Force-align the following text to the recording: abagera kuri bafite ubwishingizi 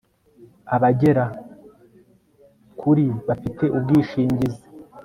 abagera 0.75 1.25
kuri 2.79 3.05
bafite 3.27 3.65
ubwishingizi 3.77 4.63